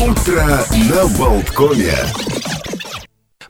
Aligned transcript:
Утро 0.00 0.64
на 0.92 1.08
Болткоме. 1.18 1.92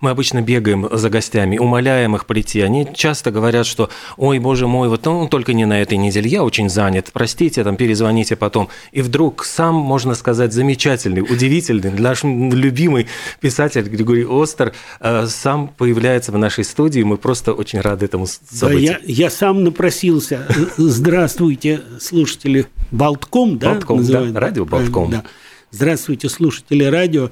Мы 0.00 0.08
обычно 0.08 0.40
бегаем 0.40 0.88
за 0.90 1.10
гостями, 1.10 1.58
умоляем 1.58 2.16
их 2.16 2.24
прийти. 2.24 2.62
Они 2.62 2.88
часто 2.94 3.30
говорят, 3.30 3.66
что 3.66 3.90
«Ой, 4.16 4.38
боже 4.38 4.66
мой, 4.66 4.88
вот 4.88 5.04
ну, 5.04 5.28
только 5.28 5.52
не 5.52 5.66
на 5.66 5.82
этой 5.82 5.98
неделе, 5.98 6.30
я 6.30 6.42
очень 6.42 6.70
занят, 6.70 7.10
простите, 7.12 7.62
там, 7.64 7.76
перезвоните 7.76 8.34
потом». 8.34 8.70
И 8.92 9.02
вдруг 9.02 9.44
сам, 9.44 9.74
можно 9.74 10.14
сказать, 10.14 10.54
замечательный, 10.54 11.20
удивительный, 11.20 11.90
наш 11.90 12.24
любимый 12.24 13.08
писатель 13.40 13.82
Григорий 13.82 14.26
Остер 14.26 14.72
э, 15.00 15.26
сам 15.26 15.68
появляется 15.68 16.32
в 16.32 16.38
нашей 16.38 16.64
студии. 16.64 17.02
Мы 17.02 17.18
просто 17.18 17.52
очень 17.52 17.80
рады 17.80 18.06
этому 18.06 18.26
событию. 18.26 18.94
Да, 19.00 19.04
я, 19.04 19.24
я 19.24 19.30
сам 19.30 19.64
напросился. 19.64 20.46
Здравствуйте, 20.78 21.82
слушатели 22.00 22.64
Болтком, 22.90 23.58
да? 23.58 23.74
Болтком, 23.74 24.06
да, 24.06 24.40
радио 24.40 24.64
Болтком. 24.64 25.10
Да. 25.10 25.24
Здравствуйте, 25.70 26.28
слушатели 26.28 26.84
радио. 26.84 27.30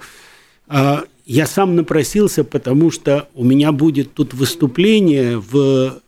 А, 0.69 1.05
я 1.25 1.47
сам 1.47 1.75
напросился, 1.75 2.45
потому 2.45 2.91
что 2.91 3.29
у 3.35 3.45
меня 3.45 3.73
будет 3.73 4.15
тут 4.15 4.35
выступление 4.35 5.39
в 5.39 6.01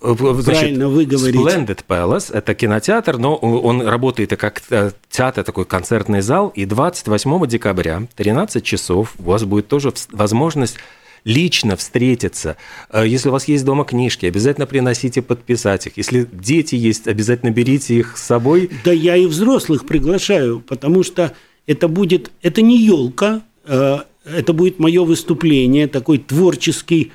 Значит, 0.00 0.44
Правильно 0.44 0.88
вы 0.88 1.04
говорите. 1.04 1.38
Splendid 1.38 1.84
Palace– 1.86 2.30
это 2.32 2.56
кинотеатр, 2.56 3.18
но 3.18 3.36
он 3.36 3.82
работает 3.82 4.36
как 4.36 4.60
э, 4.70 4.90
театр, 5.08 5.44
такой 5.44 5.64
концертный 5.64 6.22
зал. 6.22 6.48
И 6.48 6.64
28 6.64 7.46
декабря, 7.46 8.02
13 8.16 8.64
часов, 8.64 9.14
у 9.20 9.30
вас 9.30 9.44
будет 9.44 9.68
тоже 9.68 9.92
возможность 10.10 10.78
лично 11.22 11.76
встретиться. 11.76 12.56
Э, 12.90 13.06
если 13.06 13.28
у 13.28 13.32
вас 13.32 13.46
есть 13.46 13.64
дома 13.64 13.84
книжки, 13.84 14.26
обязательно 14.26 14.66
приносите 14.66 15.22
подписать 15.22 15.86
их. 15.86 15.96
Если 15.96 16.26
дети 16.32 16.74
есть, 16.74 17.06
обязательно 17.06 17.50
берите 17.50 17.94
их 17.94 18.16
с 18.16 18.22
собой. 18.22 18.70
Да 18.84 18.90
я 18.90 19.14
и 19.14 19.26
взрослых 19.26 19.86
приглашаю, 19.86 20.60
потому 20.66 21.04
что 21.04 21.32
это 21.66 21.88
будет, 21.88 22.30
это 22.42 22.62
не 22.62 22.78
елка, 22.78 23.42
э, 23.64 23.98
это 24.24 24.52
будет 24.52 24.78
мое 24.78 25.04
выступление, 25.04 25.86
такой 25.86 26.18
творческий 26.18 27.12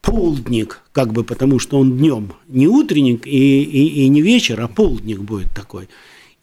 полдник, 0.00 0.80
как 0.92 1.12
бы, 1.12 1.24
потому 1.24 1.58
что 1.58 1.78
он 1.78 1.98
днем, 1.98 2.32
не 2.48 2.66
утренник 2.68 3.26
и, 3.26 3.62
и, 3.62 4.04
и 4.04 4.08
не 4.08 4.22
вечер, 4.22 4.60
а 4.60 4.68
полдник 4.68 5.20
будет 5.20 5.50
такой. 5.54 5.88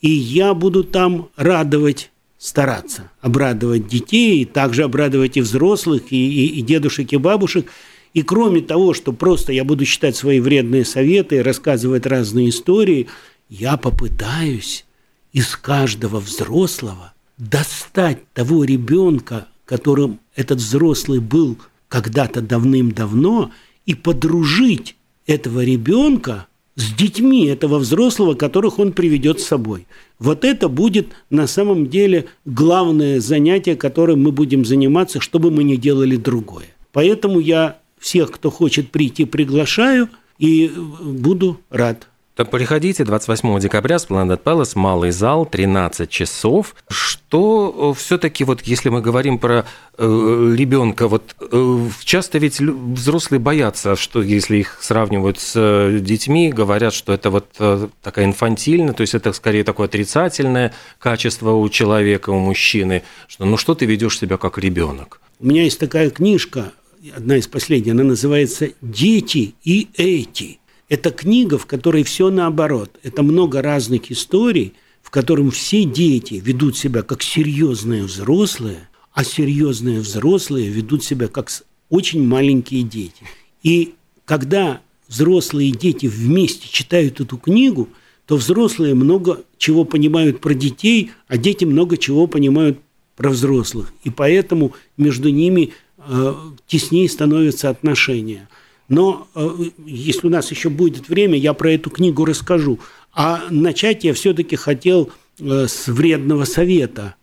И 0.01 0.09
я 0.09 0.53
буду 0.53 0.83
там 0.83 1.29
радовать, 1.35 2.11
стараться, 2.37 3.11
обрадовать 3.19 3.87
детей, 3.87 4.45
также 4.45 4.83
обрадовать 4.83 5.37
и 5.37 5.41
взрослых, 5.41 6.11
и, 6.11 6.15
и, 6.15 6.59
и 6.59 6.61
дедушек, 6.61 7.11
и 7.13 7.17
бабушек. 7.17 7.71
И 8.13 8.21
кроме 8.21 8.61
того, 8.61 8.93
что 8.93 9.11
просто 9.11 9.53
я 9.53 9.63
буду 9.63 9.85
читать 9.85 10.15
свои 10.15 10.39
вредные 10.39 10.85
советы, 10.85 11.41
рассказывать 11.41 12.05
разные 12.05 12.49
истории, 12.49 13.07
я 13.49 13.77
попытаюсь 13.77 14.85
из 15.33 15.55
каждого 15.55 16.19
взрослого 16.19 17.13
достать 17.37 18.19
того 18.33 18.63
ребенка, 18.63 19.47
которым 19.65 20.19
этот 20.35 20.59
взрослый 20.59 21.19
был 21.19 21.57
когда-то 21.87 22.41
давным-давно, 22.41 23.51
и 23.85 23.95
подружить 23.95 24.95
этого 25.25 25.63
ребенка 25.63 26.47
с 26.75 26.93
детьми 26.93 27.47
этого 27.47 27.79
взрослого, 27.79 28.35
которых 28.35 28.79
он 28.79 28.91
приведет 28.91 29.39
с 29.39 29.47
собой. 29.47 29.87
Вот 30.19 30.45
это 30.45 30.69
будет 30.69 31.07
на 31.29 31.47
самом 31.47 31.87
деле 31.87 32.27
главное 32.45 33.19
занятие, 33.19 33.75
которым 33.75 34.21
мы 34.21 34.31
будем 34.31 34.63
заниматься, 34.63 35.19
чтобы 35.19 35.49
мы 35.49 35.63
не 35.63 35.77
делали 35.77 36.17
другое. 36.17 36.67
Поэтому 36.91 37.39
я 37.39 37.79
всех, 37.97 38.31
кто 38.31 38.51
хочет 38.51 38.91
прийти, 38.91 39.25
приглашаю 39.25 40.09
и 40.37 40.71
буду 41.01 41.59
рад. 41.69 42.09
Так 42.37 42.51
приходите 42.51 43.03
28 43.03 43.59
декабря, 43.59 43.95
Splendid 43.95 44.43
Palace, 44.43 44.73
малый 44.75 45.09
зал, 45.09 45.47
13 45.47 46.07
часов. 46.07 46.75
Что 46.87 47.93
э, 47.95 47.99
все-таки, 47.99 48.43
вот 48.43 48.61
если 48.61 48.89
мы 48.89 49.01
говорим 49.01 49.39
про 49.39 49.65
э, 49.97 50.55
ребенка, 50.55 51.07
вот 51.07 51.35
э, 51.39 51.87
часто 52.03 52.37
ведь 52.37 52.59
взрослые 52.59 53.39
боятся, 53.39 53.95
что 53.95 54.21
если 54.21 54.57
их 54.57 54.77
сравнивают 54.81 55.39
с 55.39 55.53
э, 55.55 55.97
детьми, 55.99 56.51
говорят, 56.51 56.93
что 56.93 57.11
это 57.11 57.31
вот 57.31 57.47
э, 57.57 57.87
такая 58.03 58.25
инфантильная, 58.25 58.93
то 58.93 59.01
есть 59.01 59.15
это 59.15 59.33
скорее 59.33 59.63
такое 59.63 59.87
отрицательное 59.87 60.75
качество 60.99 61.53
у 61.53 61.67
человека, 61.69 62.29
у 62.29 62.37
мужчины, 62.37 63.01
что 63.27 63.45
ну 63.45 63.57
что 63.57 63.73
ты 63.73 63.87
ведешь 63.87 64.19
себя 64.19 64.37
как 64.37 64.59
ребенок. 64.59 65.21
У 65.39 65.47
меня 65.47 65.63
есть 65.63 65.79
такая 65.79 66.11
книжка, 66.11 66.71
одна 67.15 67.37
из 67.37 67.47
последних, 67.47 67.93
она 67.93 68.03
называется 68.03 68.69
«Дети 68.79 69.55
и 69.63 69.87
эти». 69.97 70.59
Это 70.89 71.11
книга, 71.11 71.57
в 71.57 71.65
которой 71.65 72.03
все 72.03 72.29
наоборот. 72.29 72.91
Это 73.03 73.23
много 73.23 73.61
разных 73.61 74.11
историй, 74.11 74.73
в 75.01 75.09
котором 75.09 75.51
все 75.51 75.83
дети 75.83 76.35
ведут 76.43 76.77
себя 76.77 77.01
как 77.01 77.21
серьезные 77.21 78.03
взрослые, 78.03 78.89
а 79.13 79.23
серьезные 79.23 79.99
взрослые 79.99 80.69
ведут 80.69 81.03
себя 81.03 81.27
как 81.27 81.49
очень 81.89 82.25
маленькие 82.25 82.83
дети. 82.83 83.23
И 83.63 83.95
когда 84.25 84.81
взрослые 85.07 85.69
и 85.69 85.77
дети 85.77 86.05
вместе 86.05 86.67
читают 86.69 87.19
эту 87.19 87.37
книгу, 87.37 87.89
то 88.25 88.35
взрослые 88.35 88.93
много 88.93 89.43
чего 89.57 89.85
понимают 89.85 90.41
про 90.41 90.53
детей, 90.53 91.11
а 91.27 91.37
дети 91.37 91.65
много 91.65 91.97
чего 91.97 92.27
понимают 92.27 92.79
про 93.15 93.29
взрослых. 93.29 93.93
И 94.03 94.09
поэтому 94.09 94.73
между 94.97 95.29
ними 95.29 95.73
э, 95.97 96.33
теснее 96.67 97.09
становятся 97.09 97.69
отношения. 97.69 98.49
Но 98.89 99.27
э, 99.35 99.49
если 99.85 100.27
у 100.27 100.29
нас 100.29 100.49
еще 100.51 100.69
будет 100.69 101.09
время, 101.09 101.37
я 101.37 101.53
про 101.53 101.71
эту 101.73 101.89
книгу 101.89 102.23
расскажу. 102.25 102.79
А 103.13 103.43
начать 103.49 104.03
я 104.03 104.13
все-таки 104.13 104.55
хотел 104.55 105.11
э, 105.39 105.67
с 105.67 105.87
вредного 105.87 106.45
совета, 106.45 107.15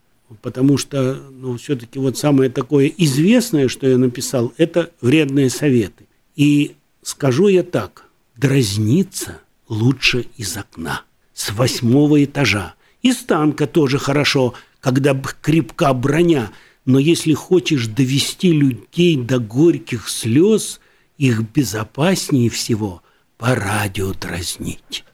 потому 0.42 0.76
что 0.76 1.18
ну, 1.30 1.56
все-таки 1.56 1.98
вот 1.98 2.18
самое 2.18 2.50
такое 2.50 2.92
известное, 2.96 3.68
что 3.68 3.86
я 3.86 3.96
написал, 3.96 4.52
это 4.58 4.90
вредные 5.00 5.48
советы. 5.48 6.04
И 6.36 6.74
скажу 7.02 7.48
я 7.48 7.62
так, 7.62 8.04
дразниться 8.36 9.40
лучше 9.68 10.26
из 10.36 10.56
окна, 10.56 11.02
с 11.32 11.50
восьмого 11.52 12.22
этажа. 12.22 12.74
Из 13.00 13.16
танка 13.18 13.66
тоже 13.66 13.98
хорошо, 13.98 14.54
когда 14.80 15.14
крепка 15.40 15.94
броня, 15.94 16.50
но 16.84 16.98
если 16.98 17.32
хочешь 17.32 17.86
довести 17.86 18.52
людей 18.52 19.16
до 19.16 19.38
горьких 19.38 20.10
слез– 20.10 20.80
их 21.18 21.42
безопаснее 21.42 22.50
всего 22.50 23.02
по 23.36 23.54
радио 23.54 24.12
дразнить. 24.12 25.04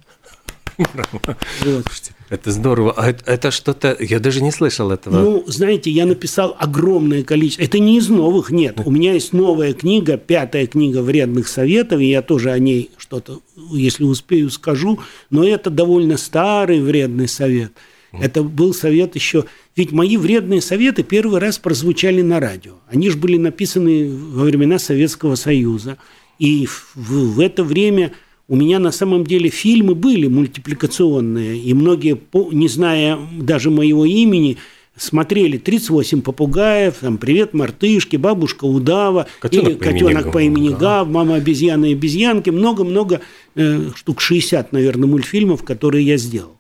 Вот. 1.64 1.84
Это 2.30 2.52
здорово. 2.52 2.94
А 2.96 3.10
это, 3.10 3.24
это 3.30 3.50
что-то... 3.50 3.96
Я 3.98 4.20
даже 4.20 4.40
не 4.40 4.52
слышал 4.52 4.92
этого. 4.92 5.18
Ну, 5.18 5.44
знаете, 5.48 5.90
я 5.90 6.06
написал 6.06 6.56
огромное 6.58 7.24
количество... 7.24 7.62
Это 7.62 7.80
не 7.80 7.98
из 7.98 8.08
новых, 8.08 8.50
нет. 8.50 8.80
У 8.84 8.90
меня 8.90 9.12
есть 9.14 9.32
новая 9.32 9.74
книга, 9.74 10.16
пятая 10.16 10.66
книга 10.66 11.02
вредных 11.02 11.48
советов, 11.48 12.00
и 12.00 12.06
я 12.08 12.22
тоже 12.22 12.52
о 12.52 12.58
ней 12.58 12.90
что-то, 12.96 13.40
если 13.72 14.04
успею, 14.04 14.48
скажу. 14.50 15.00
Но 15.28 15.44
это 15.44 15.70
довольно 15.70 16.16
старый 16.16 16.80
вредный 16.80 17.26
совет. 17.28 17.72
Это 18.12 18.42
был 18.42 18.74
совет 18.74 19.14
еще... 19.14 19.44
Ведь 19.76 19.92
мои 19.92 20.16
вредные 20.16 20.60
советы 20.60 21.02
первый 21.02 21.40
раз 21.40 21.58
прозвучали 21.58 22.22
на 22.22 22.40
радио. 22.40 22.74
Они 22.88 23.08
же 23.08 23.16
были 23.16 23.36
написаны 23.36 24.10
во 24.10 24.44
времена 24.44 24.78
Советского 24.78 25.36
Союза. 25.36 25.96
И 26.38 26.66
в, 26.66 26.96
в 26.96 27.40
это 27.40 27.62
время 27.62 28.12
у 28.48 28.56
меня 28.56 28.80
на 28.80 28.90
самом 28.90 29.24
деле 29.24 29.48
фильмы 29.48 29.94
были 29.94 30.26
мультипликационные. 30.26 31.58
И 31.60 31.72
многие, 31.72 32.20
не 32.52 32.68
зная 32.68 33.18
даже 33.38 33.70
моего 33.70 34.04
имени, 34.04 34.58
смотрели 34.96 35.56
38 35.56 36.20
попугаев, 36.20 36.96
там 37.00 37.18
«Привет, 37.18 37.54
мартышки», 37.54 38.16
«Бабушка 38.16 38.64
удава», 38.64 39.28
котенок 39.38 39.68
или 39.68 39.74
по 39.74 39.84
«Котенок 39.84 40.22
имени 40.22 40.32
по 40.32 40.42
имени 40.42 40.68
Гав», 40.70 40.80
Гав 40.80 41.08
«Мама 41.08 41.36
обезьяна 41.36 41.86
и 41.86 41.92
обезьянки», 41.92 42.50
много-много, 42.50 43.20
э, 43.54 43.90
штук 43.94 44.20
60, 44.20 44.72
наверное, 44.72 45.08
мультфильмов, 45.08 45.62
которые 45.62 46.04
я 46.04 46.16
сделал. 46.16 46.58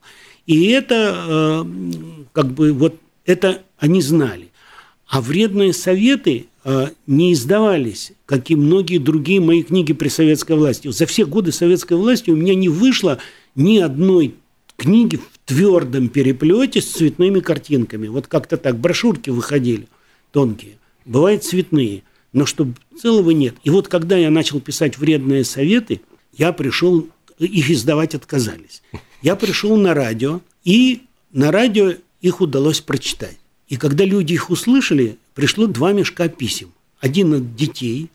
И 0.50 0.70
это 0.70 1.14
э, 1.28 1.64
как 2.32 2.50
бы 2.50 2.72
вот 2.72 2.96
это 3.24 3.62
они 3.78 4.02
знали. 4.02 4.48
А 5.06 5.20
вредные 5.20 5.72
советы 5.72 6.46
э, 6.64 6.88
не 7.06 7.34
издавались, 7.34 8.10
как 8.26 8.50
и 8.50 8.56
многие 8.56 8.98
другие 8.98 9.40
мои 9.40 9.62
книги 9.62 9.92
при 9.92 10.08
советской 10.08 10.56
власти. 10.56 10.88
За 10.88 11.06
все 11.06 11.24
годы 11.24 11.52
советской 11.52 11.96
власти 11.96 12.30
у 12.30 12.36
меня 12.36 12.56
не 12.56 12.68
вышло 12.68 13.18
ни 13.54 13.78
одной 13.78 14.34
книги 14.76 15.18
в 15.18 15.38
твердом 15.44 16.08
переплете 16.08 16.80
с 16.80 16.86
цветными 16.86 17.38
картинками. 17.38 18.08
Вот 18.08 18.26
как-то 18.26 18.56
так 18.56 18.76
брошюрки 18.76 19.30
выходили 19.30 19.86
тонкие. 20.32 20.78
Бывают 21.04 21.44
цветные, 21.44 22.02
но 22.32 22.44
чтобы 22.44 22.74
целого 23.00 23.30
нет. 23.30 23.54
И 23.62 23.70
вот 23.70 23.86
когда 23.86 24.16
я 24.16 24.30
начал 24.30 24.58
писать 24.58 24.98
вредные 24.98 25.44
советы, 25.44 26.00
я 26.36 26.52
пришел, 26.52 27.06
их 27.38 27.70
издавать 27.70 28.16
отказались. 28.16 28.82
Я 29.22 29.36
пришел 29.36 29.76
на 29.76 29.92
радио, 29.92 30.40
и 30.64 31.02
на 31.32 31.50
радио 31.50 31.94
их 32.20 32.40
удалось 32.40 32.80
прочитать. 32.80 33.38
И 33.68 33.76
когда 33.76 34.04
люди 34.04 34.34
их 34.34 34.50
услышали, 34.50 35.16
пришло 35.34 35.66
два 35.66 35.92
мешка 35.92 36.28
писем. 36.28 36.72
Один 37.00 37.32
от 37.34 37.56
детей, 37.56 38.10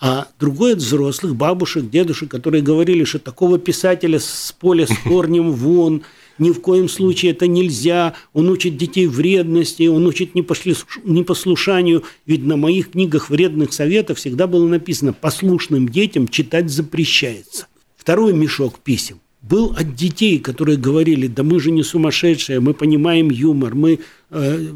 а 0.00 0.28
другой 0.38 0.74
от 0.74 0.78
взрослых, 0.78 1.34
бабушек, 1.34 1.90
дедушек, 1.90 2.30
которые 2.30 2.62
говорили, 2.62 3.04
что 3.04 3.18
такого 3.18 3.58
писателя 3.58 4.18
с 4.18 4.54
поля 4.58 4.86
с 4.86 4.96
корнем 5.04 5.52
вон, 5.52 6.02
ни 6.38 6.50
в 6.50 6.60
коем 6.60 6.88
случае 6.88 7.32
это 7.32 7.46
нельзя, 7.46 8.14
он 8.32 8.48
учит 8.48 8.76
детей 8.76 9.06
вредности, 9.06 9.86
он 9.86 10.06
учит 10.06 10.34
непослушанию. 10.34 12.04
Ведь 12.26 12.44
на 12.44 12.56
моих 12.56 12.92
книгах 12.92 13.30
вредных 13.30 13.72
советов 13.72 14.18
всегда 14.18 14.46
было 14.46 14.66
написано 14.66 15.12
«послушным 15.12 15.88
детям 15.88 16.28
читать 16.28 16.70
запрещается». 16.70 17.66
Второй 17.96 18.32
мешок 18.32 18.80
писем 18.80 19.20
был 19.48 19.74
от 19.76 19.94
детей, 19.94 20.38
которые 20.38 20.78
говорили, 20.78 21.26
да 21.26 21.42
мы 21.42 21.60
же 21.60 21.70
не 21.70 21.82
сумасшедшие, 21.82 22.60
мы 22.60 22.72
понимаем 22.72 23.30
юмор, 23.30 23.74
мы 23.74 24.00
э, 24.30 24.66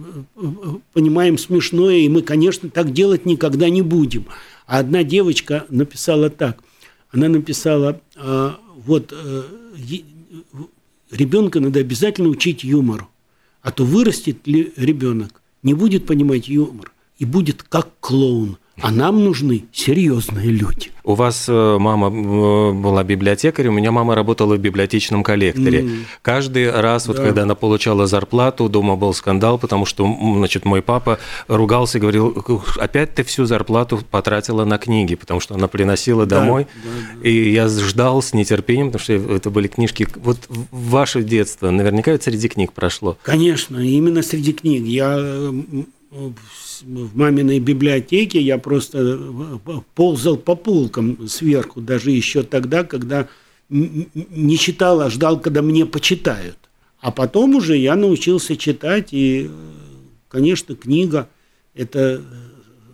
понимаем 0.93 1.39
смешное, 1.39 1.97
и 1.97 2.09
мы, 2.09 2.23
конечно, 2.23 2.69
так 2.69 2.93
делать 2.93 3.25
никогда 3.25 3.71
не 3.71 3.83
будем. 3.83 4.27
А 4.67 4.79
одна 4.79 5.05
девочка 5.05 5.65
написала 5.71 6.29
так, 6.29 6.63
она 7.11 7.29
написала, 7.29 8.01
э, 8.17 8.51
вот 8.85 9.13
э, 9.13 9.43
ребенка 11.11 11.61
надо 11.61 11.81
обязательно 11.81 12.29
учить 12.29 12.63
юмору, 12.63 13.09
а 13.63 13.71
то 13.71 13.85
вырастет 13.85 14.47
ли 14.47 14.73
ребенок, 14.77 15.41
не 15.63 15.73
будет 15.73 16.05
понимать 16.05 16.49
юмор 16.49 16.93
и 17.19 17.25
будет 17.25 17.63
как 17.63 17.89
клоун– 18.01 18.59
а 18.81 18.91
нам 18.91 19.25
нужны 19.25 19.65
серьезные 19.73 20.49
люди. 20.49 20.91
У 21.05 21.15
вас 21.15 21.47
э, 21.49 21.79
мама 21.79 22.09
э, 22.09 22.73
была 22.73 23.03
библиотекарем, 23.03 23.73
у 23.73 23.77
меня 23.77 23.91
мама 23.91 24.15
работала 24.15 24.57
в 24.57 24.59
библиотечном 24.59 25.23
коллекторе. 25.23 25.81
Mm. 25.81 25.99
Каждый 26.21 26.71
раз, 26.71 27.07
да. 27.07 27.13
вот 27.13 27.23
когда 27.23 27.45
она 27.45 27.55
получала 27.55 28.07
зарплату, 28.07 28.69
дома 28.69 28.95
был 28.95 29.15
скандал, 29.15 29.59
потому 29.59 29.87
что, 29.87 30.05
значит, 30.37 30.65
мой 30.67 30.83
папа 30.83 31.19
ругался 31.49 31.99
и 31.99 32.01
говорил, 32.01 32.45
опять 32.77 33.15
ты 33.15 33.25
всю 33.25 33.47
зарплату 33.47 34.01
потратила 34.11 34.65
на 34.65 34.77
книги, 34.77 35.15
потому 35.15 35.41
что 35.41 35.55
она 35.55 35.67
приносила 35.67 36.27
да, 36.27 36.41
домой. 36.41 36.67
Да, 36.85 36.91
да. 37.23 37.29
И 37.29 37.53
я 37.53 37.69
ждал 37.69 38.21
с 38.21 38.35
нетерпением, 38.35 38.89
потому 38.89 39.03
что 39.03 39.15
это 39.15 39.51
были 39.51 39.69
книжки. 39.69 40.07
Вот 40.17 40.39
ваше 40.71 41.23
детство 41.23 41.71
наверняка 41.71 42.13
это 42.13 42.25
среди 42.25 42.49
книг 42.49 42.73
прошло. 42.73 43.17
Конечно, 43.23 43.79
именно 43.79 44.23
среди 44.23 44.53
книг. 44.53 44.85
Я 44.85 45.17
в 46.11 47.17
маминой 47.17 47.59
библиотеке 47.59 48.41
я 48.41 48.59
просто 48.59 48.99
э, 48.99 49.59
ползал 49.95 50.37
по 50.37 50.55
полкам 50.55 51.29
сверху, 51.29 51.81
даже 51.81 52.11
еще 52.11 52.43
тогда, 52.43 52.85
когда 52.85 53.29
не 53.69 54.57
читал, 54.57 55.03
а 55.03 55.11
ждал, 55.11 55.39
когда 55.39 55.61
мне 55.61 55.85
почитают. 55.85 56.57
А 57.01 57.11
потом 57.13 57.57
уже 57.57 57.77
я 57.77 57.95
научился 57.95 58.57
читать, 58.57 59.09
и, 59.13 59.51
конечно, 60.29 60.75
книга– 60.75 61.29
это 61.75 62.23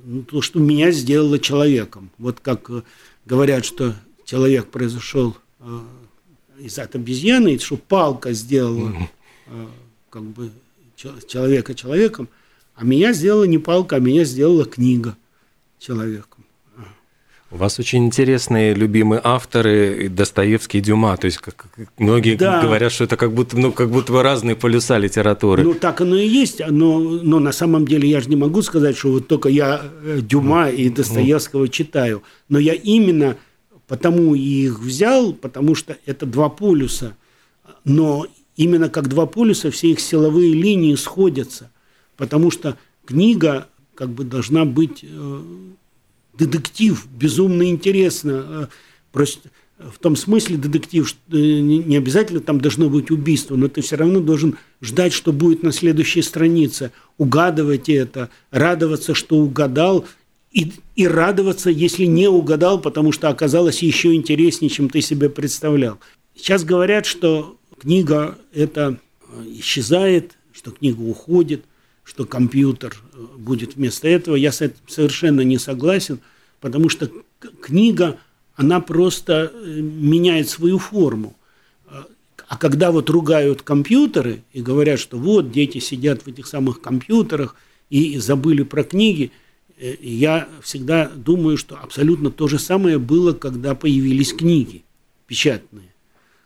ну, 0.04 0.22
то, 0.22 0.42
что 0.42 0.58
меня 0.58 0.90
сделало 0.90 1.38
человеком. 1.38 2.10
Вот 2.18 2.40
как 2.40 2.68
э, 2.70 2.82
говорят, 3.24 3.64
что 3.64 3.94
человек 4.24 4.66
произошел 4.66 5.36
э, 5.60 5.80
из 6.58 6.78
от 6.78 6.96
обезьяны, 6.96 7.58
что 7.60 7.76
палка 7.76 8.32
сделала 8.32 9.08
как 10.10 10.22
бы 10.22 10.50
человека 11.28 11.74
человеком– 11.74 12.28
а 12.74 12.84
меня 12.84 13.12
сделала 13.12 13.44
не 13.44 13.58
палка, 13.58 13.96
а 13.96 14.00
меня 14.00 14.24
сделала 14.24 14.64
книга 14.64 15.16
человеком. 15.78 16.44
У 17.50 17.56
вас 17.56 17.78
очень 17.78 18.04
интересные 18.04 18.74
любимые 18.74 19.20
авторы 19.22 20.08
Достоевский 20.08 20.78
и 20.78 20.80
Дюма. 20.80 21.16
То 21.16 21.26
есть 21.26 21.38
как, 21.38 21.66
многие 21.98 22.34
да. 22.34 22.60
говорят, 22.60 22.90
что 22.90 23.04
это 23.04 23.16
как 23.16 23.32
будто, 23.32 23.56
ну, 23.56 23.70
как 23.70 23.90
будто 23.90 24.12
бы 24.12 24.24
разные 24.24 24.56
полюса 24.56 24.98
литературы. 24.98 25.62
Ну, 25.62 25.74
так 25.74 26.00
оно 26.00 26.16
и 26.16 26.26
есть. 26.26 26.60
Но, 26.68 26.98
но 26.98 27.38
на 27.38 27.52
самом 27.52 27.86
деле 27.86 28.08
я 28.08 28.20
же 28.20 28.28
не 28.28 28.34
могу 28.34 28.60
сказать, 28.62 28.96
что 28.96 29.12
вот 29.12 29.28
только 29.28 29.48
я 29.48 29.82
э, 30.02 30.18
Дюма 30.20 30.68
и 30.68 30.90
Достоевского 30.90 31.68
читаю. 31.68 32.24
Но 32.48 32.58
я 32.58 32.74
именно 32.74 33.36
потому 33.86 34.34
и 34.34 34.40
их 34.40 34.80
взял, 34.80 35.32
потому 35.32 35.76
что 35.76 35.96
это 36.06 36.26
два 36.26 36.48
полюса. 36.48 37.16
Но 37.84 38.26
именно 38.56 38.88
как 38.88 39.06
два 39.06 39.26
полюса 39.26 39.70
все 39.70 39.92
их 39.92 40.00
силовые 40.00 40.52
линии 40.54 40.96
сходятся 40.96 41.70
потому 42.16 42.50
что 42.50 42.76
книга 43.04 43.68
как 43.94 44.10
бы 44.10 44.24
должна 44.24 44.64
быть 44.64 45.00
э, 45.02 45.40
детектив, 46.36 47.06
безумно 47.16 47.68
интересно. 47.68 48.30
Э, 48.46 48.66
просто 49.12 49.50
в 49.78 49.98
том 49.98 50.16
смысле 50.16 50.56
детектив, 50.56 51.08
что 51.08 51.18
э, 51.32 51.60
не 51.60 51.96
обязательно 51.96 52.40
там 52.40 52.60
должно 52.60 52.88
быть 52.88 53.10
убийство, 53.10 53.56
но 53.56 53.68
ты 53.68 53.82
все 53.82 53.96
равно 53.96 54.20
должен 54.20 54.56
ждать, 54.80 55.12
что 55.12 55.32
будет 55.32 55.62
на 55.62 55.72
следующей 55.72 56.22
странице, 56.22 56.92
угадывать 57.18 57.88
это, 57.88 58.30
радоваться, 58.50 59.14
что 59.14 59.36
угадал, 59.36 60.06
и, 60.50 60.72
и 60.94 61.08
радоваться, 61.08 61.68
если 61.70 62.04
не 62.04 62.28
угадал, 62.28 62.80
потому 62.80 63.10
что 63.10 63.28
оказалось 63.28 63.82
еще 63.82 64.14
интереснее, 64.14 64.70
чем 64.70 64.88
ты 64.88 65.00
себе 65.00 65.28
представлял. 65.28 65.98
Сейчас 66.36 66.64
говорят, 66.64 67.06
что 67.06 67.56
книга 67.80 68.38
это 68.52 68.98
исчезает, 69.48 70.32
что 70.52 70.70
книга 70.70 71.00
уходит– 71.00 71.64
что 72.04 72.26
компьютер 72.26 72.94
э, 72.94 73.26
будет 73.38 73.76
вместо 73.76 74.06
этого. 74.06 74.36
Я 74.36 74.52
с 74.52 74.60
этим 74.60 74.76
совершенно 74.86 75.40
не 75.40 75.58
согласен, 75.58 76.20
потому 76.60 76.88
что 76.88 77.10
книга, 77.60 78.18
она 78.54 78.80
просто 78.80 79.50
э, 79.52 79.80
меняет 79.80 80.48
свою 80.48 80.78
форму. 80.78 81.34
Э, 81.88 82.02
а 82.46 82.58
когда 82.58 82.92
вот 82.92 83.08
ругают 83.10 83.62
компьютеры 83.62 84.42
и 84.52 84.60
говорят, 84.60 85.00
что 85.00 85.16
вот 85.18 85.50
дети 85.50 85.78
сидят 85.78 86.22
в 86.22 86.28
этих 86.28 86.46
самых 86.46 86.80
компьютерах 86.82 87.56
и 87.88 88.18
забыли 88.18 88.62
про 88.62 88.84
книги, 88.84 89.32
я 90.00 90.48
всегда 90.62 91.08
думаю, 91.08 91.56
что 91.56 91.76
абсолютно 91.76 92.30
то 92.30 92.46
же 92.46 92.60
самое 92.60 92.98
было, 92.98 93.32
когда 93.32 93.74
появились 93.74 94.32
книги 94.32 94.84
печатные. 95.26 95.92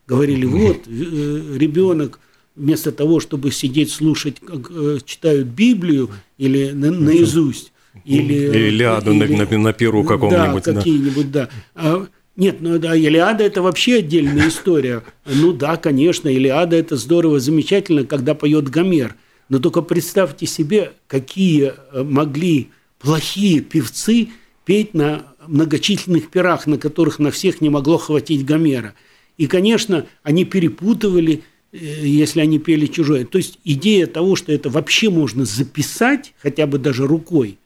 Говорили, 0.06 0.46
вот, 0.46 0.86
ребенок 0.86 2.20
вместо 2.58 2.92
того, 2.92 3.20
чтобы 3.20 3.50
сидеть 3.52 3.90
слушать, 3.90 4.36
как 4.40 4.70
э, 4.70 4.98
читают 5.04 5.48
Библию 5.48 6.10
или 6.36 6.70
на, 6.70 6.90
наизусть, 6.90 7.72
или, 8.04 8.34
или 8.34 8.68
Илиаду 8.68 9.12
или, 9.12 9.34
на, 9.36 9.46
на, 9.46 9.58
на 9.58 9.72
перу 9.72 10.04
каком-нибудь. 10.04 10.64
Да, 10.64 10.74
какие-нибудь, 10.74 11.30
да. 11.30 11.48
А, 11.74 12.06
нет, 12.36 12.56
ну 12.60 12.78
да, 12.78 12.94
Илиада 12.94 13.44
это 13.44 13.62
вообще 13.62 13.96
отдельная 13.96 14.48
история. 14.48 15.02
Ну 15.26 15.52
да, 15.52 15.76
конечно, 15.76 16.28
Илиада 16.28 16.76
это 16.76 16.96
здорово, 16.96 17.40
замечательно, 17.40 18.04
когда 18.04 18.34
поет 18.34 18.68
Гомер. 18.68 19.16
Но 19.48 19.58
только 19.58 19.82
представьте 19.82 20.46
себе, 20.46 20.92
какие 21.06 21.72
э, 21.92 22.02
могли 22.02 22.68
плохие 22.98 23.60
певцы 23.60 24.28
петь 24.64 24.92
на 24.92 25.24
многочисленных 25.46 26.28
пирах, 26.28 26.66
на 26.66 26.78
которых 26.78 27.18
на 27.18 27.30
всех 27.30 27.60
не 27.60 27.70
могло 27.70 27.96
хватить 27.98 28.44
Гомера. 28.44 28.94
И, 29.36 29.46
конечно, 29.46 30.06
они 30.22 30.44
перепутывали 30.44 31.42
если 31.72 32.40
они 32.40 32.58
пели 32.58 32.86
чужое. 32.86 33.24
То 33.24 33.38
есть 33.38 33.58
идея 33.64 34.06
того, 34.06 34.36
что 34.36 34.52
это 34.52 34.70
вообще 34.70 35.10
можно 35.10 35.44
записать, 35.44 36.34
хотя 36.38 36.66
бы 36.66 36.78
даже 36.78 37.06
рукой, 37.06 37.58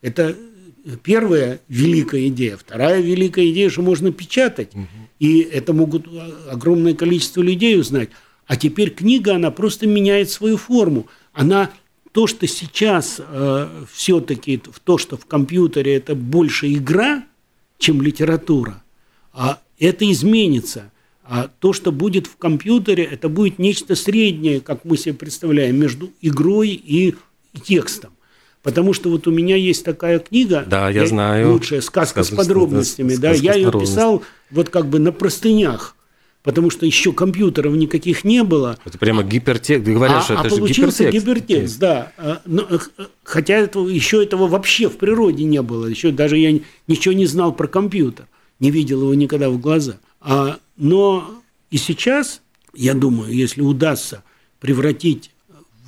это 0.00 0.36
первая 1.02 1.60
великая 1.68 2.28
идея. 2.28 2.56
Вторая 2.56 3.00
великая 3.00 3.50
идея, 3.50 3.68
что 3.70 3.82
можно 3.82 4.12
печатать. 4.12 4.74
Угу. 4.74 4.86
И 5.18 5.40
это 5.40 5.72
могут 5.72 6.06
огромное 6.48 6.94
количество 6.94 7.42
людей 7.42 7.78
узнать. 7.78 8.10
А 8.46 8.56
теперь 8.56 8.90
книга, 8.90 9.34
она 9.34 9.50
просто 9.50 9.86
меняет 9.86 10.30
свою 10.30 10.56
форму. 10.56 11.08
Она 11.32 11.70
то, 12.12 12.26
что 12.26 12.46
сейчас 12.46 13.20
э, 13.20 13.84
все-таки 13.92 14.60
то, 14.84 14.98
что 14.98 15.16
в 15.16 15.26
компьютере 15.26 15.96
это 15.96 16.14
больше 16.14 16.72
игра, 16.72 17.24
чем 17.78 18.00
литература, 18.02 18.82
а 19.32 19.60
это 19.78 20.10
изменится. 20.10 20.90
А 21.30 21.50
то, 21.60 21.74
что 21.74 21.92
будет 21.92 22.26
в 22.26 22.38
компьютере, 22.38 23.04
это 23.04 23.28
будет 23.28 23.58
нечто 23.58 23.94
среднее, 23.94 24.62
как 24.62 24.86
мы 24.86 24.96
себе 24.96 25.12
представляем, 25.12 25.78
между 25.78 26.10
игрой 26.22 26.70
и 26.70 27.16
текстом. 27.62 28.12
Потому 28.62 28.94
что 28.94 29.10
вот 29.10 29.26
у 29.26 29.30
меня 29.30 29.54
есть 29.54 29.84
такая 29.84 30.20
книга, 30.20 30.64
да, 30.66 30.88
я, 30.88 31.06
знаю, 31.06 31.52
лучшая 31.52 31.82
сказка, 31.82 32.24
сказка 32.24 32.34
с 32.34 32.36
подробностями, 32.38 33.14
да, 33.14 33.32
я 33.32 33.54
ее 33.54 33.70
писал 33.70 34.22
вот 34.50 34.70
как 34.70 34.86
бы 34.86 34.98
на 34.98 35.12
простынях, 35.12 35.96
потому 36.42 36.70
что 36.70 36.86
еще 36.86 37.12
компьютеров 37.12 37.74
никаких 37.74 38.24
не 38.24 38.42
было. 38.42 38.78
Это 38.86 38.96
прямо 38.96 39.22
гипертекст, 39.22 39.86
говорят, 39.86 40.16
а, 40.16 40.22
что 40.22 40.32
это 40.32 40.42
а 40.42 40.48
же 40.48 40.56
получился 40.56 41.10
гипертекст. 41.10 41.26
гипертекст, 41.26 41.78
да. 41.78 42.12
А, 42.16 42.40
но, 42.46 42.66
э, 42.70 42.78
хотя 43.22 43.54
этого, 43.54 43.86
еще 43.86 44.22
этого 44.22 44.48
вообще 44.48 44.88
в 44.88 44.96
природе 44.96 45.44
не 45.44 45.60
было, 45.60 45.86
еще 45.86 46.10
даже 46.10 46.38
я 46.38 46.58
ничего 46.86 47.12
не 47.12 47.26
знал 47.26 47.52
про 47.52 47.68
компьютер, 47.68 48.26
не 48.60 48.70
видел 48.70 49.02
его 49.02 49.14
никогда 49.14 49.50
в 49.50 49.58
глаза. 49.60 49.98
А, 50.20 50.58
но 50.78 51.42
и 51.70 51.76
сейчас, 51.76 52.40
я 52.72 52.94
думаю, 52.94 53.32
если 53.34 53.60
удастся 53.60 54.22
превратить 54.60 55.32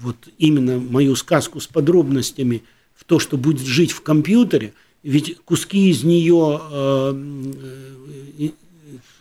вот 0.03 0.17
именно 0.39 0.79
мою 0.79 1.15
сказку 1.17 1.61
с 1.61 1.67
подробностями 1.67 2.65
в 2.95 3.05
то, 3.05 3.19
что 3.19 3.37
будет 3.37 3.67
жить 3.67 3.93
в 3.93 4.03
компьютере, 4.03 4.75
ведь 5.03 5.39
куски 5.45 5.91
из 5.91 6.05
нее 6.05 6.61
э, 6.71 8.49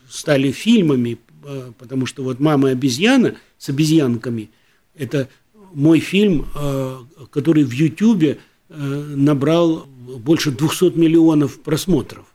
стали 0.10 0.52
фильмами, 0.52 1.18
э, 1.46 1.72
потому 1.78 2.06
что 2.06 2.24
вот 2.24 2.40
«Мама 2.40 2.70
обезьяна» 2.70 3.36
с 3.58 3.70
обезьянками– 3.70 4.50
это 4.96 5.30
мой 5.74 6.00
фильм, 6.00 6.48
э, 6.56 6.98
который 7.32 7.64
в 7.64 7.72
Ютьюбе 7.72 8.40
набрал 8.70 9.88
больше 10.20 10.52
200 10.52 10.96
миллионов 10.96 11.60
просмотров. 11.60 12.29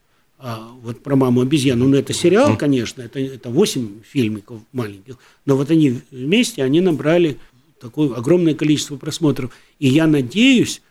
А 0.46 0.70
вот 0.82 1.02
про 1.02 1.16
маму 1.16 1.40
обезьяну, 1.40 1.88
ну 1.88 1.96
это 1.96 2.12
сериал, 2.12 2.58
конечно, 2.58 3.00
это, 3.00 3.18
это 3.18 3.48
8 3.48 4.02
фильмиков 4.02 4.60
маленьких, 4.72 5.16
но 5.46 5.56
вот 5.56 5.70
они 5.70 6.00
вместе, 6.10 6.62
они 6.62 6.82
набрали 6.82 7.38
такое 7.80 8.14
огромное 8.14 8.52
количество 8.52 8.96
просмотров. 8.96 9.52
И 9.78 9.88
я 9.88 10.06
надеюсь, 10.06 10.82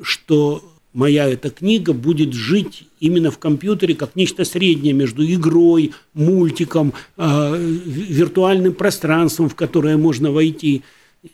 что 0.00 0.64
моя 0.94 1.28
эта 1.28 1.50
книга 1.50 1.92
будет 1.92 2.32
жить 2.32 2.84
именно 2.98 3.30
в 3.30 3.36
компьютере 3.36 3.94
как 3.94 4.16
нечто 4.16 4.46
среднее 4.46 4.94
между 4.94 5.22
игрой, 5.22 5.92
мультиком, 6.14 6.94
э, 7.18 7.56
виртуальным 7.58 8.72
пространством, 8.72 9.50
в 9.50 9.54
которое 9.54 9.98
можно 9.98 10.30
войти. 10.30 10.80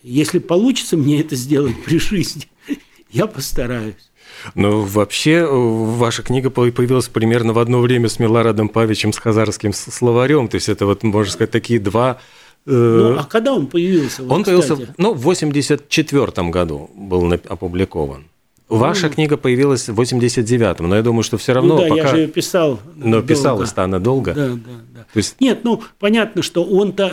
Если 0.03 0.41
получится 0.41 0.97
мне 0.97 1.21
это 1.21 1.37
сделать 1.37 1.77
при 1.85 1.99
жизни, 1.99 2.49
я 3.13 3.29
постараюсь. 3.29 4.10
Ну, 4.55 4.83
вообще, 4.83 5.47
ваша 5.47 6.23
книга 6.23 6.51
появилась 6.51 7.09
примерно 7.09 7.53
в 7.53 7.59
одно 7.59 7.81
время 7.81 8.09
с 8.09 8.19
Милорадом 8.19 8.69
Павичем, 8.69 9.13
с 9.13 9.19
хазарским 9.19 9.73
словарем. 9.73 10.49
То 10.49 10.57
есть 10.57 10.69
это, 10.69 10.87
вот, 10.87 11.03
можно 11.03 11.33
сказать, 11.33 11.51
такие 11.51 11.81
два 11.81 12.21
э, 12.67 12.71
ну, 12.71 13.19
а 13.19 13.25
когда 13.25 13.53
он 13.53 13.67
появился? 13.67 14.23
Он 14.23 14.43
кстати? 14.43 14.61
появился, 14.61 14.95
ну, 14.97 15.15
в 15.15 15.23
84 15.23 16.51
году 16.51 16.91
был 16.95 17.33
опубликован. 17.49 18.25
Ваша 18.71 19.09
ну, 19.09 19.15
книга 19.15 19.37
появилась 19.37 19.89
в 19.89 20.01
89-м, 20.01 20.89
но 20.89 20.95
я 20.95 21.03
думаю, 21.03 21.25
что 21.25 21.37
все 21.39 21.53
равно 21.55 21.75
ну, 21.75 21.83
да, 21.83 21.89
пока... 21.89 22.03
я 22.03 22.07
же 22.07 22.17
ее 22.19 22.29
писал 22.29 22.79
Но 22.95 23.17
долго. 23.17 23.27
писалась-то 23.27 23.83
она 23.83 23.99
долго. 23.99 24.33
Да, 24.33 24.49
да, 24.51 24.59
да. 24.95 25.01
То 25.13 25.17
есть... 25.17 25.41
Нет, 25.41 25.65
ну, 25.65 25.83
понятно, 25.99 26.43
что 26.43 26.63
он-то, 26.63 27.13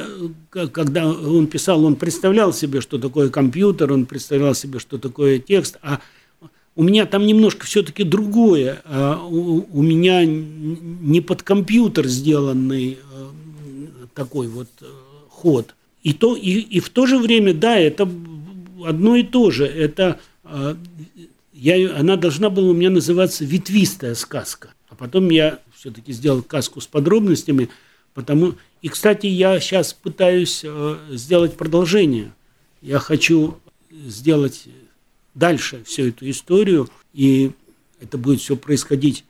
когда 0.72 1.08
он 1.08 1.48
писал, 1.48 1.84
он 1.84 1.96
представлял 1.96 2.54
себе, 2.54 2.80
что 2.80 3.00
такое 3.00 3.30
компьютер, 3.30 3.92
он 3.92 4.06
представлял 4.06 4.54
себе, 4.54 4.78
что 4.78 5.00
такое 5.00 5.40
текст, 5.40 5.78
а 5.82 6.00
у 6.78 6.84
меня 6.84 7.08
там 7.08 7.26
немножко 7.26 7.66
все-таки 7.66 8.04
другое. 8.04 8.84
А 8.86 9.26
у, 9.26 9.82
меня 9.82 10.24
не 10.26 11.22
под 11.22 11.42
компьютер 11.42 12.08
сделанный 12.08 13.00
э, 13.02 13.28
такой 14.14 14.48
вот 14.48 14.70
э, 14.82 14.86
ход. 15.28 15.74
И, 16.04 16.14
то, 16.14 16.36
и, 16.36 16.52
и 16.52 16.80
в 16.80 16.90
то 16.90 17.08
же 17.08 17.18
время, 17.18 17.56
да, 17.56 17.76
это 17.78 18.08
одно 18.86 19.16
и 19.16 19.24
то 19.24 19.50
же. 19.50 19.66
Это 19.66 20.20
э, 20.44 20.76
я, 21.52 21.98
она 21.98 22.16
должна 22.16 22.52
была 22.52 22.70
у 22.70 22.74
меня 22.74 22.92
называться 22.92 23.44
«Ветвистая 23.44 24.14
сказка». 24.14 24.70
А 24.90 24.94
потом 24.94 25.32
я 25.32 25.60
все-таки 25.76 26.14
сделал 26.14 26.44
сказку 26.44 26.80
с 26.80 26.88
подробностями, 26.88 27.70
потому... 28.14 28.54
И, 28.84 28.90
кстати, 28.90 29.26
я 29.26 29.60
сейчас 29.60 29.94
пытаюсь 29.94 30.64
сделать 31.10 31.58
продолжение. 31.58 32.32
Я 32.84 33.00
хочу 33.00 33.58
сделать 33.90 34.68
дальше 35.38 35.84
всю 35.86 36.08
эту 36.08 36.30
историю, 36.30 36.90
и 37.14 37.52
это 38.02 38.18
будет 38.18 38.42
все 38.42 38.56
происходить 38.56 39.24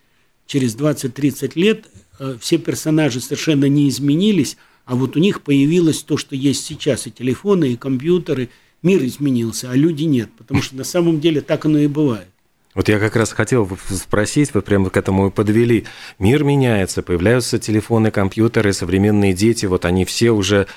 через 0.46 0.76
20-30 0.76 1.52
лет, 1.56 1.88
э, 2.20 2.38
все 2.40 2.58
персонажи 2.58 3.20
совершенно 3.20 3.66
не 3.66 3.90
изменились, 3.90 4.58
а 4.86 4.96
вот 4.96 5.18
у 5.18 5.20
них 5.20 5.42
появилось 5.42 6.02
то, 6.04 6.18
что 6.18 6.36
есть 6.36 6.66
сейчас, 6.66 7.08
и 7.08 7.12
телефоны, 7.12 7.74
и 7.74 7.78
компьютеры, 7.78 8.50
мир 8.82 9.04
изменился, 9.04 9.70
а 9.70 9.76
люди 9.76 10.04
нет, 10.04 10.30
потому 10.38 10.62
что 10.62 10.76
на 10.76 10.86
самом 10.86 11.20
деле 11.20 11.42
так 11.42 11.66
оно 11.66 11.80
и 11.80 11.88
бывает. 11.88 12.28
Вот 12.74 12.90
я 12.90 13.00
как 13.00 13.16
раз 13.16 13.34
хотел 13.34 13.68
спросить, 13.90 14.54
вы 14.54 14.62
прямо 14.62 14.92
к 14.92 14.98
этому 14.98 15.28
и 15.28 15.32
подвели. 15.32 15.86
Мир 16.20 16.44
меняется, 16.44 17.02
появляются 17.02 17.58
телефоны, 17.58 18.12
компьютеры, 18.12 18.72
современные 18.72 19.34
дети, 19.34 19.66
вот 19.66 19.84
они 19.84 20.06
все 20.06 20.30
уже 20.30 20.68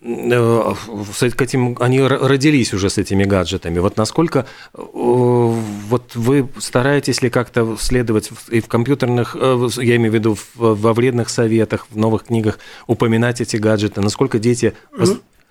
с 0.00 1.22
этим, 1.22 1.76
они 1.80 2.00
родились 2.00 2.72
уже 2.72 2.88
с 2.88 2.98
этими 2.98 3.24
гаджетами. 3.24 3.80
Вот 3.80 3.96
насколько 3.96 4.46
э, 4.72 4.80
вот 4.82 6.14
вы 6.14 6.48
стараетесь 6.58 7.20
ли 7.22 7.30
как-то 7.30 7.76
следовать 7.80 8.30
и 8.48 8.60
в 8.60 8.68
компьютерных, 8.68 9.36
э, 9.38 9.68
я 9.78 9.96
имею 9.96 10.12
в 10.12 10.14
виду 10.14 10.38
во 10.54 10.92
вредных 10.92 11.28
советах, 11.28 11.86
в 11.90 11.96
новых 11.96 12.24
книгах 12.24 12.58
упоминать 12.86 13.40
эти 13.40 13.56
гаджеты? 13.56 14.00
Насколько 14.00 14.38
дети... 14.38 14.74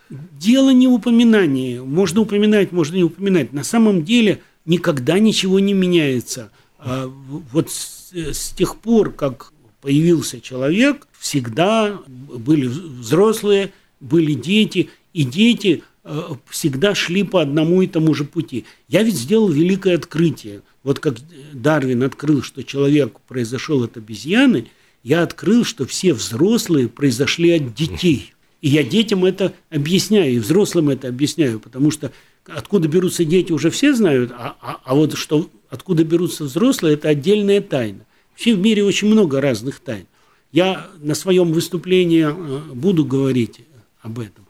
Дело 0.09 0.69
не 0.69 0.87
в 0.87 0.93
упоминании. 0.93 1.79
Можно 1.79 2.21
упоминать, 2.21 2.71
можно 2.71 2.95
не 2.95 3.03
упоминать. 3.03 3.51
На 3.51 3.65
самом 3.65 4.05
деле 4.05 4.39
никогда 4.63 5.19
ничего 5.19 5.59
не 5.59 5.73
меняется. 5.73 6.49
А 6.79 7.11
вот 7.51 7.69
с, 7.69 8.13
с 8.13 8.51
тех 8.51 8.77
пор, 8.77 9.11
как 9.11 9.51
появился 9.81 10.39
человек, 10.39 11.07
всегда 11.19 11.99
были 12.07 12.67
взрослые, 12.67 13.73
были 13.99 14.33
дети, 14.33 14.89
и 15.13 15.23
дети 15.23 15.83
э, 16.03 16.21
всегда 16.49 16.95
шли 16.95 17.23
по 17.23 17.41
одному 17.41 17.81
и 17.81 17.87
тому 17.87 18.13
же 18.13 18.23
пути. 18.23 18.65
Я 18.87 19.03
ведь 19.03 19.15
сделал 19.15 19.49
великое 19.49 19.95
открытие. 19.95 20.61
Вот 20.83 20.99
как 20.99 21.15
Дарвин 21.53 22.03
открыл, 22.03 22.41
что 22.41 22.63
человек 22.63 23.19
произошел 23.27 23.83
от 23.83 23.97
обезьяны, 23.97 24.67
я 25.03 25.23
открыл, 25.23 25.63
что 25.63 25.85
все 25.85 26.13
взрослые 26.13 26.89
произошли 26.89 27.51
от 27.51 27.73
детей. 27.73 28.33
И 28.61 28.69
я 28.69 28.83
детям 28.83 29.23
это 29.23 29.53
объясняю, 29.69 30.33
и 30.33 30.39
взрослым 30.39 30.89
это 30.89 31.07
объясняю, 31.07 31.59
потому 31.59 31.91
что 31.91 32.11
откуда 32.47 32.87
берутся 32.87 33.23
дети, 33.23 33.51
уже 33.51 33.69
все 33.69 33.93
знают, 33.93 34.31
а, 34.31 34.55
а, 34.61 34.79
а 34.83 34.95
вот 34.95 35.15
что 35.15 35.49
откуда 35.69 36.03
берутся 36.03 36.45
взрослые, 36.45 36.95
это 36.95 37.09
отдельная 37.09 37.61
тайна. 37.61 38.05
Вообще 38.31 38.55
в 38.55 38.59
мире 38.59 38.83
очень 38.83 39.07
много 39.07 39.41
разных 39.41 39.79
тайн. 39.79 40.05
Я 40.51 40.87
на 40.99 41.13
своем 41.13 41.51
выступлении 41.51 42.25
э, 42.25 42.73
буду 42.73 43.05
говорить 43.05 43.61
об 44.07 44.19
этом. 44.19 44.45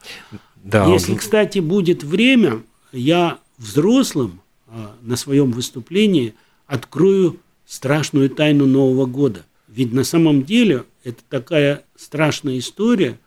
Да, 0.56 0.86
Если, 0.86 1.12
он... 1.12 1.18
кстати, 1.18 1.58
будет 1.58 2.02
время, 2.02 2.62
я 2.92 3.38
взрослым 3.58 4.40
а, 4.66 4.96
на 5.02 5.16
своем 5.16 5.52
выступлении 5.52 6.34
открою 6.66 7.38
страшную 7.66 8.30
тайну 8.30 8.66
Нового 8.66 9.06
года. 9.06 9.44
Ведь 9.68 9.92
на 9.92 10.04
самом 10.04 10.44
деле 10.44 10.84
это 11.04 11.22
такая 11.28 11.84
страшная 11.96 12.58
история, 12.58 13.18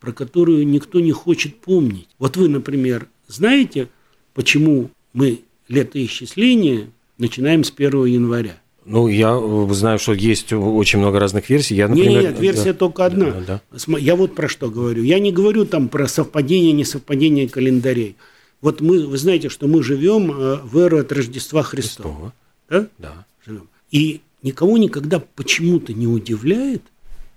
про 0.00 0.12
которую 0.12 0.66
никто 0.66 1.00
не 1.00 1.12
хочет 1.12 1.56
помнить. 1.56 2.08
Вот 2.18 2.36
вы, 2.36 2.48
например, 2.48 3.08
знаете, 3.26 3.88
почему 4.34 4.90
мы 5.12 5.40
летоисчисление 5.66 6.90
начинаем 7.18 7.64
с 7.64 7.72
1 7.76 8.04
января? 8.04 8.60
Ну, 8.90 9.06
я 9.06 9.38
э, 9.38 9.74
знаю, 9.74 9.98
что 9.98 10.14
есть 10.14 10.50
очень 10.52 10.98
много 10.98 11.20
разных 11.20 11.50
версий. 11.50 11.74
Я, 11.74 11.88
например, 11.88 12.22
нет, 12.22 12.30
нет, 12.32 12.40
версия 12.40 12.72
да. 12.72 12.78
только 12.78 13.04
одна. 13.04 13.30
Да, 13.32 13.60
да. 13.70 13.98
Я 13.98 14.16
вот 14.16 14.34
про 14.34 14.48
что 14.48 14.70
говорю. 14.70 15.02
Я 15.02 15.18
не 15.18 15.30
говорю 15.30 15.66
там 15.66 15.88
про 15.90 16.08
совпадение, 16.08 16.72
несовпадение 16.72 17.48
календарей. 17.48 18.16
Вот 18.62 18.80
мы, 18.80 19.06
вы 19.06 19.18
знаете, 19.18 19.50
что 19.50 19.68
мы 19.68 19.82
живем 19.82 20.30
э, 20.30 20.56
в 20.62 20.78
эру 20.78 20.98
от 20.98 21.12
Рождества 21.12 21.62
Христова. 21.62 22.32
Да? 22.70 22.88
Да. 22.96 23.26
Живем. 23.46 23.68
И 23.90 24.22
никого 24.42 24.78
никогда 24.78 25.20
почему-то 25.20 25.92
не 25.92 26.06
удивляет, 26.06 26.82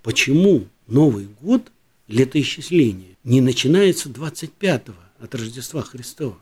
почему 0.03 0.67
Новый 0.87 1.27
год, 1.41 1.69
летоисчисление, 2.07 3.17
не 3.25 3.41
начинается 3.41 4.07
25-го 4.07 4.95
от 5.23 5.35
Рождества 5.35 5.81
Христова. 5.81 6.37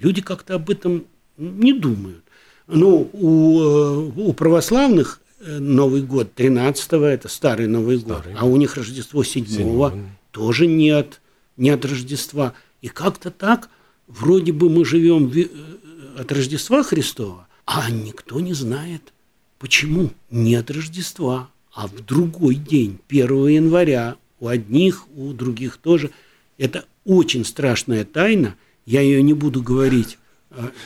Люди 0.00 0.22
как-то 0.22 0.54
об 0.54 0.70
этом 0.70 1.04
не 1.36 1.74
думают. 1.74 2.24
Ну, 2.72 3.10
у, 3.12 3.60
э, 3.60 4.12
у 4.16 4.32
православных 4.32 5.20
э, 5.40 5.58
Новый 5.58 6.02
год 6.02 6.30
13-го, 6.34 7.04
это 7.04 7.28
старый 7.28 7.66
Новый 7.66 7.98
старый. 7.98 8.32
год, 8.32 8.42
а 8.42 8.46
у 8.46 8.56
них 8.56 8.76
Рождество 8.76 9.22
7-го 9.22 9.92
тоже 10.30 10.66
нет, 10.66 11.20
нет 11.56 11.84
Рождества. 11.84 12.54
И 12.80 12.88
как-то 12.88 13.30
так, 13.30 13.68
вроде 14.06 14.52
бы 14.52 14.70
мы 14.70 14.84
живем 14.84 15.30
э, 15.34 15.48
от 16.18 16.32
Рождества 16.32 16.82
Христова, 16.82 17.46
а 17.66 17.90
никто 17.90 18.40
не 18.40 18.54
знает, 18.54 19.12
почему 19.58 20.10
нет 20.30 20.70
Рождества, 20.70 21.50
а 21.74 21.86
в 21.86 22.04
другой 22.04 22.54
день, 22.54 22.98
1 23.08 23.48
января, 23.48 24.16
у 24.40 24.48
одних, 24.48 25.06
у 25.14 25.32
других 25.32 25.76
тоже. 25.76 26.10
Это 26.58 26.84
очень 27.04 27.44
страшная 27.44 28.04
тайна, 28.04 28.56
я 28.86 29.00
ее 29.02 29.22
не 29.22 29.34
буду 29.34 29.62
говорить 29.62 30.18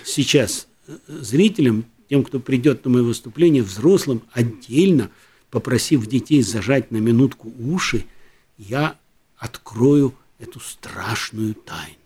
сейчас 0.04 0.65
зрителям, 1.06 1.84
тем, 2.08 2.22
кто 2.22 2.40
придет 2.40 2.84
на 2.84 2.90
мое 2.90 3.02
выступление, 3.02 3.62
взрослым 3.62 4.22
отдельно, 4.32 5.10
попросив 5.50 6.06
детей 6.06 6.42
зажать 6.42 6.90
на 6.90 6.98
минутку 6.98 7.52
уши, 7.58 8.04
я 8.58 8.98
открою 9.36 10.14
эту 10.38 10.60
страшную 10.60 11.54
тайну 11.54 12.05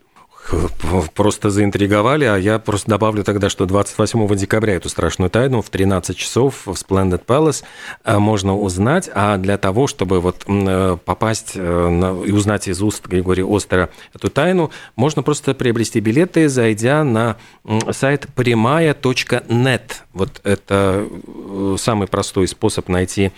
просто 1.15 1.51
заинтриговали, 1.51 2.25
а 2.25 2.37
я 2.37 2.59
просто 2.59 2.91
добавлю 2.91 3.25
тогда, 3.25 3.49
что 3.49 3.67
28 3.67 4.37
декабря 4.37 4.75
эту 4.75 4.89
страшную 4.89 5.31
тайну 5.31 5.63
в 5.63 5.71
13 5.71 6.17
часов 6.17 6.67
в 6.67 6.71
Splendid 6.71 7.25
Palace 7.25 7.63
э, 8.05 8.19
можно 8.19 8.57
узнать, 8.57 9.11
а 9.15 9.37
для 9.37 9.59
того, 9.59 9.87
чтобы 9.87 10.21
вот 10.21 10.45
э, 10.47 10.97
попасть 11.05 11.53
э, 11.55 12.23
и 12.27 12.33
узнать 12.33 12.69
из 12.69 12.83
уст 12.83 13.07
Григория 13.07 13.45
Остера 13.45 13.91
эту 14.15 14.29
тайну, 14.31 14.71
можно 14.97 15.23
просто 15.23 15.55
приобрести 15.55 16.01
билеты, 16.01 16.49
зайдя 16.49 17.05
на 17.05 17.37
сайт 17.91 18.27
прямая.нет. 18.35 20.05
Вот 20.13 20.41
это 20.45 21.07
самый 21.79 22.09
простой 22.09 22.49
способ 22.49 22.89
найти 22.89 23.33